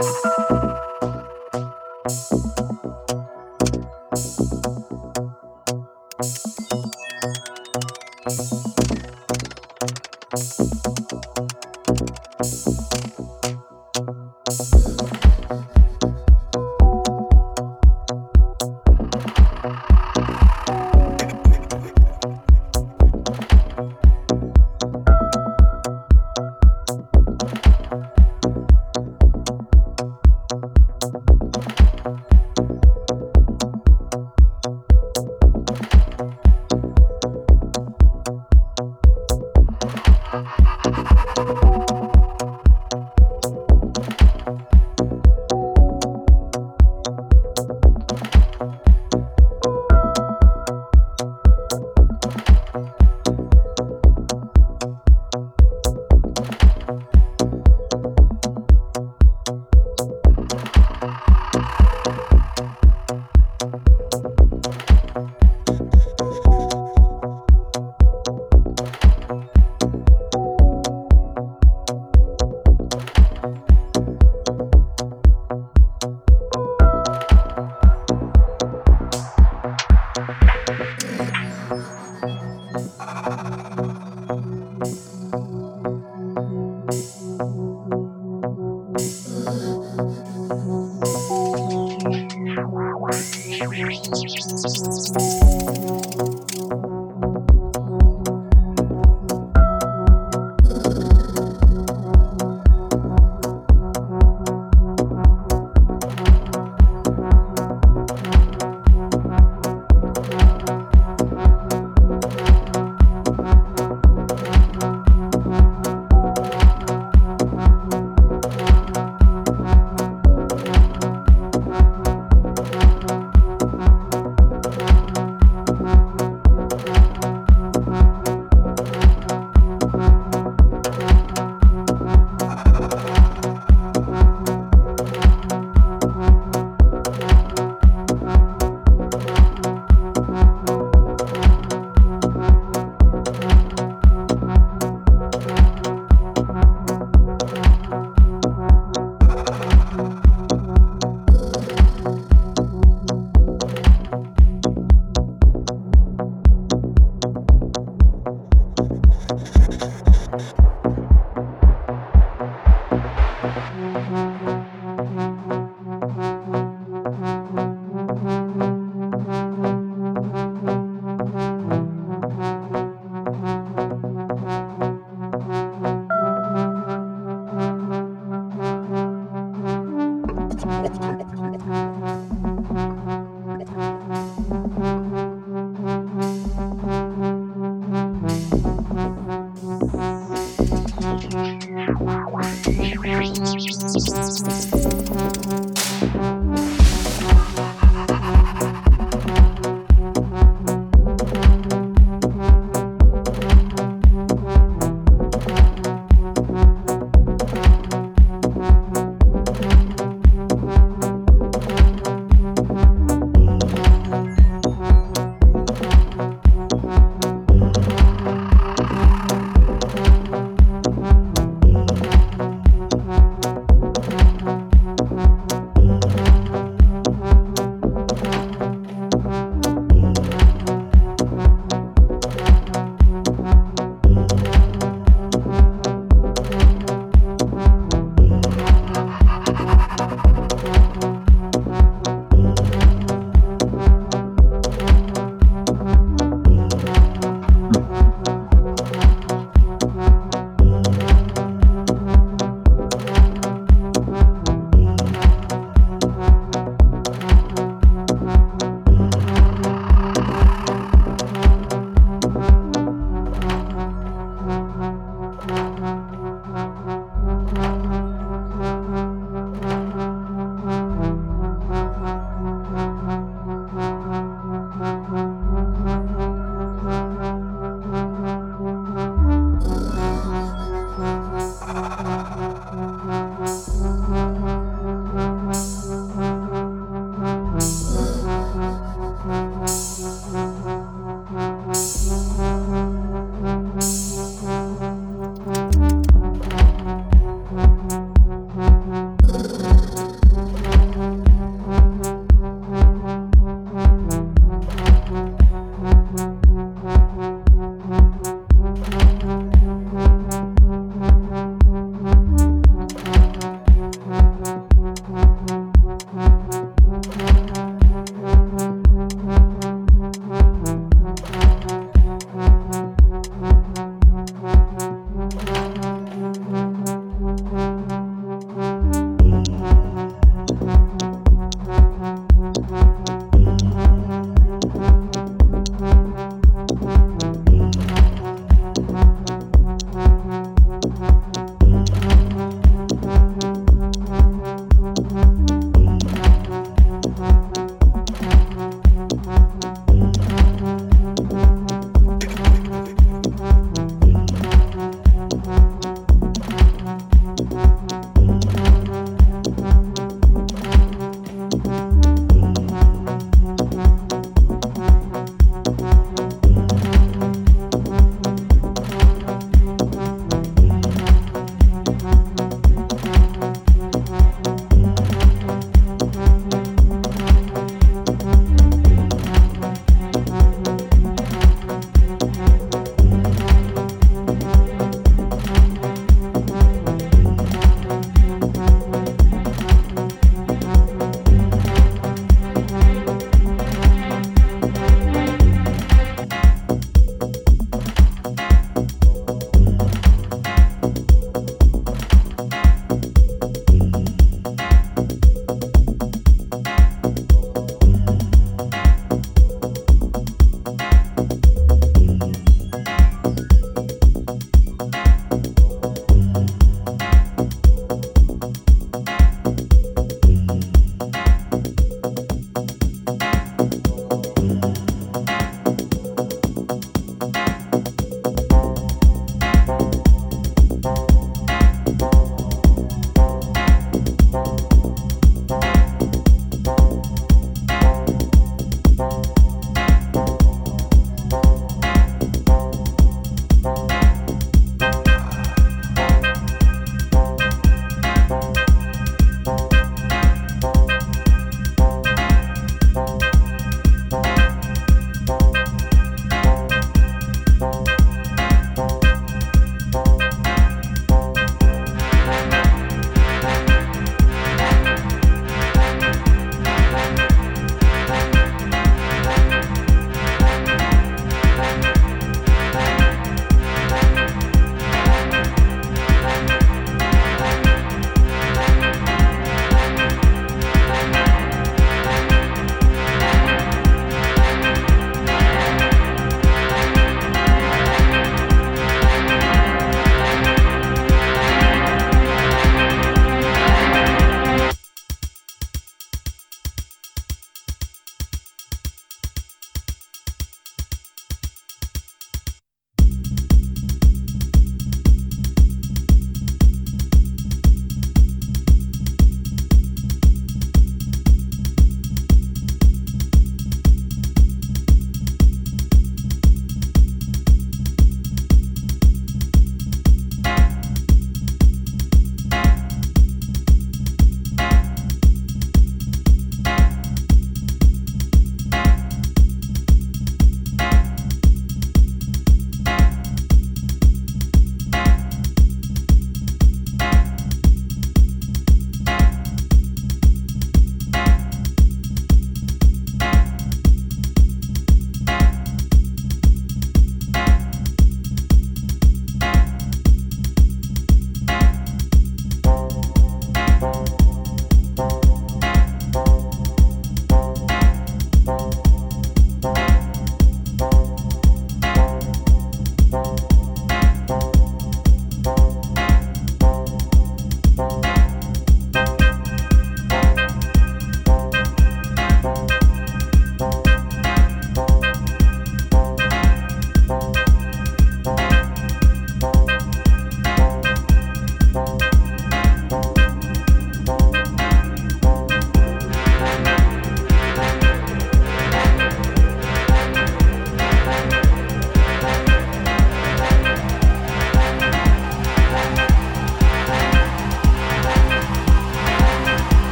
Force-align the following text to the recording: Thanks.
Thanks. 0.00 0.87